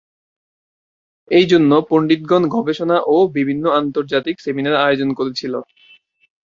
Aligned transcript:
এজন্য 1.31 1.71
পণ্ডিতগণ 1.89 2.43
গবেষণা 2.55 2.97
ও 3.07 3.27
বিভিন্ন 3.37 3.65
আন্তর্জাতিক 3.79 4.35
সেমিনার 4.39 4.75
আয়োজন 4.83 5.09
করেছিল। 5.19 5.53